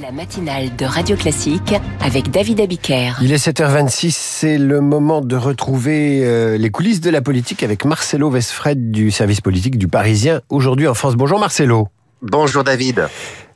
La 0.00 0.10
matinale 0.10 0.74
de 0.76 0.86
Radio 0.86 1.14
Classique 1.14 1.72
avec 2.00 2.32
David 2.32 2.60
Abiker. 2.60 3.12
Il 3.22 3.32
est 3.32 3.46
7h26, 3.46 4.10
c'est 4.10 4.58
le 4.58 4.80
moment 4.80 5.20
de 5.20 5.36
retrouver 5.36 6.24
euh, 6.24 6.58
les 6.58 6.70
coulisses 6.70 7.00
de 7.00 7.10
la 7.10 7.22
politique 7.22 7.62
avec 7.62 7.84
Marcelo 7.84 8.28
Vesfred 8.28 8.90
du 8.90 9.12
service 9.12 9.40
politique 9.40 9.78
du 9.78 9.86
Parisien 9.86 10.40
aujourd'hui 10.48 10.88
en 10.88 10.94
France. 10.94 11.14
Bonjour 11.14 11.38
Marcelo. 11.38 11.86
Bonjour 12.22 12.64
David. 12.64 13.06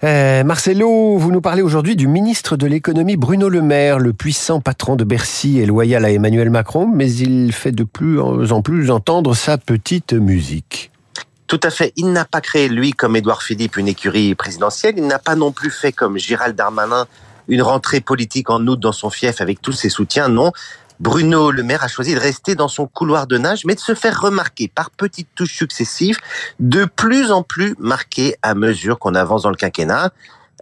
Euh, 0.05 0.45
Marcelo, 0.45 1.19
vous 1.19 1.33
nous 1.33 1.41
parlez 1.41 1.63
aujourd'hui 1.63 1.97
du 1.97 2.07
ministre 2.07 2.57
de 2.57 2.69
l'économie 2.69 3.17
Bruno 3.17 3.49
Le 3.49 3.61
Maire, 3.61 3.99
le 3.99 4.13
puissant 4.13 4.61
patron 4.61 4.95
de 4.95 5.03
Bercy 5.03 5.59
et 5.59 5.67
loyal 5.67 6.05
à 6.05 6.13
Emmanuel 6.13 6.51
Macron, 6.51 6.87
mais 6.87 7.13
il 7.13 7.53
fait 7.53 7.73
de 7.73 7.83
plus 7.83 8.21
en 8.21 8.63
plus 8.63 8.93
entendre 8.93 9.35
sa 9.35 9.59
petite 9.59 10.13
musique. 10.13 10.93
Tout 11.49 11.61
à 11.63 11.71
fait. 11.71 11.95
Il 11.97 12.13
n'a 12.13 12.27
pas 12.27 12.43
créé, 12.43 12.69
lui, 12.69 12.93
comme 12.93 13.17
Édouard 13.17 13.43
Philippe, 13.43 13.79
une 13.79 13.89
écurie 13.89 14.35
présidentielle. 14.35 14.95
Il 14.99 15.07
n'a 15.07 15.19
pas 15.19 15.35
non 15.35 15.51
plus 15.51 15.71
fait 15.71 15.93
comme 15.93 16.19
Gérald 16.19 16.55
Darmanin 16.55 17.07
une 17.49 17.63
rentrée 17.63 18.03
politique 18.03 18.51
en 18.51 18.67
août 18.67 18.79
dans 18.79 18.93
son 18.93 19.09
fief 19.09 19.41
avec 19.41 19.63
tous 19.63 19.73
ses 19.73 19.89
soutiens. 19.89 20.29
Non. 20.29 20.53
Bruno 21.01 21.51
Le 21.51 21.63
Maire 21.63 21.85
a 21.85 21.89
choisi 21.89 22.15
de 22.15 22.21
rester 22.21 22.55
dans 22.55 22.69
son 22.69 22.87
couloir 22.87 23.27
de 23.27 23.39
nage, 23.39 23.65
mais 23.65 23.75
de 23.75 23.81
se 23.81 23.95
faire 23.95 24.21
remarquer 24.21 24.69
par 24.69 24.91
petites 24.91 25.29
touches 25.35 25.57
successives, 25.57 26.19
de 26.61 26.85
plus 26.85 27.31
en 27.31 27.43
plus 27.43 27.75
marquées 27.79 28.37
à 28.43 28.55
mesure 28.55 28.99
qu'on 28.99 29.15
avance 29.15 29.43
dans 29.43 29.51
le 29.51 29.57
quinquennat. 29.57 30.11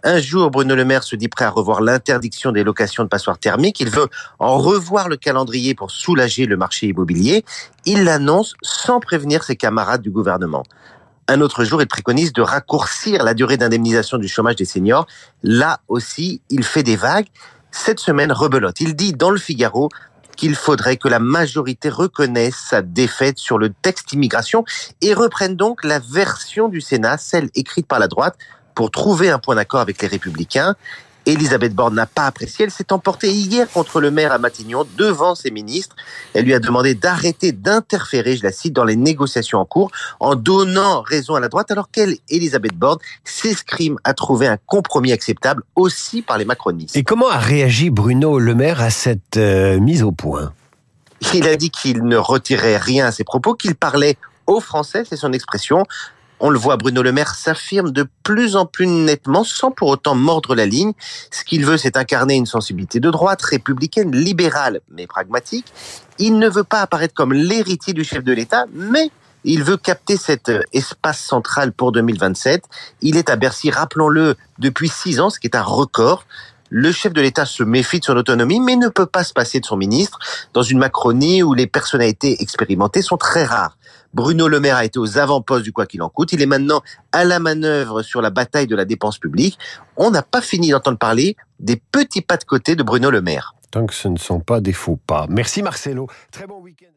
Un 0.03 0.19
jour, 0.19 0.51
Bruno 0.51 0.75
Le 0.75 0.85
Maire 0.85 1.03
se 1.03 1.15
dit 1.15 1.27
prêt 1.27 1.45
à 1.45 1.49
revoir 1.49 1.81
l'interdiction 1.81 2.51
des 2.51 2.63
locations 2.63 3.03
de 3.03 3.09
passoires 3.09 3.39
thermiques. 3.39 3.79
Il 3.79 3.89
veut 3.89 4.07
en 4.37 4.57
revoir 4.59 5.09
le 5.09 5.17
calendrier 5.17 5.73
pour 5.73 5.89
soulager 5.89 6.45
le 6.45 6.55
marché 6.55 6.87
immobilier. 6.87 7.43
Il 7.85 8.03
l'annonce 8.03 8.53
sans 8.61 8.99
prévenir 8.99 9.43
ses 9.43 9.55
camarades 9.55 10.03
du 10.03 10.11
gouvernement. 10.11 10.63
Un 11.27 11.41
autre 11.41 11.63
jour, 11.63 11.81
il 11.81 11.87
préconise 11.87 12.31
de 12.31 12.41
raccourcir 12.41 13.23
la 13.23 13.33
durée 13.33 13.57
d'indemnisation 13.57 14.17
du 14.19 14.27
chômage 14.27 14.55
des 14.55 14.65
seniors. 14.65 15.07
Là 15.41 15.79
aussi, 15.87 16.41
il 16.49 16.63
fait 16.63 16.83
des 16.83 16.95
vagues. 16.95 17.27
Cette 17.71 17.99
semaine, 17.99 18.31
rebelote. 18.31 18.79
Il 18.79 18.95
dit 18.95 19.13
dans 19.13 19.31
le 19.31 19.39
Figaro 19.39 19.89
qu'il 20.37 20.55
faudrait 20.55 20.97
que 20.97 21.07
la 21.07 21.19
majorité 21.19 21.89
reconnaisse 21.89 22.55
sa 22.69 22.83
défaite 22.83 23.39
sur 23.39 23.57
le 23.57 23.71
texte 23.71 24.13
immigration 24.13 24.63
et 25.01 25.15
reprenne 25.15 25.55
donc 25.55 25.83
la 25.83 25.97
version 25.97 26.69
du 26.69 26.79
Sénat, 26.81 27.17
celle 27.17 27.49
écrite 27.55 27.87
par 27.87 27.97
la 27.97 28.07
droite, 28.07 28.37
pour 28.77 28.91
trouver 28.91 29.31
un 29.31 29.39
point 29.39 29.55
d'accord 29.55 29.79
avec 29.79 29.99
les 30.03 30.07
Républicains. 30.07 30.75
Elisabeth 31.25 31.73
Borne 31.73 31.95
n'a 31.95 32.05
pas 32.05 32.27
apprécié. 32.27 32.65
Elle 32.65 32.71
s'est 32.71 32.93
emportée 32.93 33.31
hier 33.31 33.67
contre 33.71 33.99
le 33.99 34.11
maire 34.11 34.31
à 34.31 34.37
Matignon 34.37 34.85
devant 34.95 35.33
ses 35.33 35.49
ministres. 35.49 35.95
Elle 36.35 36.45
lui 36.45 36.53
a 36.53 36.59
demandé 36.59 36.93
d'arrêter 36.93 37.51
d'interférer, 37.51 38.37
je 38.37 38.43
la 38.43 38.51
cite, 38.51 38.73
dans 38.73 38.83
les 38.83 38.95
négociations 38.95 39.57
en 39.57 39.65
cours 39.65 39.89
en 40.19 40.35
donnant 40.35 41.01
raison 41.01 41.33
à 41.33 41.39
la 41.39 41.49
droite 41.49 41.71
alors 41.71 41.89
qu'elle, 41.89 42.17
Elisabeth 42.29 42.75
Borne, 42.75 42.99
s'escrime 43.23 43.97
à 44.03 44.13
trouver 44.13 44.45
un 44.45 44.57
compromis 44.67 45.11
acceptable 45.11 45.63
aussi 45.75 46.21
par 46.21 46.37
les 46.37 46.45
macronistes. 46.45 46.95
Et 46.95 47.03
comment 47.03 47.29
a 47.29 47.39
réagi 47.39 47.89
Bruno 47.89 48.37
Le 48.37 48.53
Maire 48.53 48.79
à 48.79 48.91
cette 48.91 49.37
euh, 49.37 49.79
mise 49.79 50.03
au 50.03 50.11
point? 50.11 50.53
Il 51.33 51.47
a 51.47 51.55
dit 51.55 51.71
qu'il 51.71 52.03
ne 52.03 52.15
retirait 52.15 52.77
rien 52.77 53.07
à 53.07 53.11
ses 53.11 53.23
propos, 53.23 53.55
qu'il 53.55 53.73
parlait 53.73 54.17
aux 54.45 54.61
Français, 54.61 55.03
c'est 55.03 55.17
son 55.17 55.33
expression, 55.33 55.83
on 56.39 56.49
le 56.49 56.59
voit, 56.59 56.77
Bruno 56.77 57.01
Le 57.01 57.11
Maire 57.11 57.33
s'affirme 57.33 57.91
de 57.91 58.07
plus 58.23 58.55
en 58.55 58.65
plus 58.65 58.87
nettement, 58.87 59.43
sans 59.43 59.71
pour 59.71 59.89
autant 59.89 60.15
mordre 60.15 60.53
la 60.55 60.65
ligne. 60.65 60.93
Ce 61.31 61.43
qu'il 61.43 61.65
veut, 61.65 61.77
c'est 61.77 61.97
incarner 61.97 62.35
une 62.35 62.45
sensibilité 62.45 62.99
de 62.99 63.09
droite, 63.09 63.41
républicaine, 63.41 64.15
libérale, 64.15 64.81
mais 64.91 65.07
pragmatique. 65.07 65.65
Il 66.19 66.37
ne 66.37 66.47
veut 66.47 66.63
pas 66.63 66.81
apparaître 66.81 67.13
comme 67.13 67.33
l'héritier 67.33 67.93
du 67.93 68.03
chef 68.03 68.23
de 68.23 68.33
l'État, 68.33 68.65
mais 68.73 69.11
il 69.43 69.63
veut 69.63 69.77
capter 69.77 70.17
cet 70.17 70.51
espace 70.73 71.19
central 71.19 71.71
pour 71.71 71.91
2027. 71.91 72.63
Il 73.01 73.17
est 73.17 73.29
à 73.29 73.35
Bercy, 73.35 73.71
rappelons-le, 73.71 74.35
depuis 74.59 74.89
six 74.89 75.19
ans, 75.19 75.29
ce 75.29 75.39
qui 75.39 75.47
est 75.47 75.55
un 75.55 75.63
record. 75.63 76.25
Le 76.69 76.91
chef 76.91 77.13
de 77.13 77.21
l'État 77.21 77.45
se 77.45 77.63
méfie 77.63 77.99
de 77.99 78.05
son 78.05 78.17
autonomie, 78.17 78.59
mais 78.59 78.75
ne 78.75 78.89
peut 78.89 79.05
pas 79.05 79.23
se 79.23 79.33
passer 79.33 79.59
de 79.59 79.65
son 79.65 79.77
ministre 79.77 80.19
dans 80.53 80.63
une 80.63 80.79
Macronie 80.79 81.43
où 81.43 81.53
les 81.53 81.67
personnalités 81.67 82.41
expérimentées 82.41 83.01
sont 83.01 83.17
très 83.17 83.45
rares. 83.45 83.77
Bruno 84.13 84.47
Le 84.47 84.59
Maire 84.59 84.77
a 84.77 84.85
été 84.85 84.99
aux 84.99 85.17
avant-postes 85.17 85.63
du 85.63 85.71
quoi 85.71 85.85
qu'il 85.85 86.01
en 86.01 86.09
coûte. 86.09 86.33
Il 86.33 86.41
est 86.41 86.47
maintenant 86.47 86.81
à 87.11 87.23
la 87.23 87.39
manœuvre 87.39 88.01
sur 88.01 88.21
la 88.21 88.29
bataille 88.29 88.67
de 88.67 88.75
la 88.75 88.85
dépense 88.85 89.17
publique. 89.17 89.57
On 89.95 90.11
n'a 90.11 90.23
pas 90.23 90.41
fini 90.41 90.71
d'entendre 90.71 90.97
parler 90.97 91.35
des 91.59 91.75
petits 91.77 92.21
pas 92.21 92.37
de 92.37 92.43
côté 92.43 92.75
de 92.75 92.83
Bruno 92.83 93.11
Le 93.11 93.21
Maire. 93.21 93.55
Tant 93.71 93.85
que 93.85 93.93
ce 93.93 94.07
ne 94.07 94.17
sont 94.17 94.39
pas 94.39 94.59
des 94.59 94.73
faux 94.73 94.97
pas. 95.07 95.25
Merci 95.29 95.61
Marcelo. 95.61 96.07
Très 96.31 96.47
bon 96.47 96.61
week-end. 96.61 96.87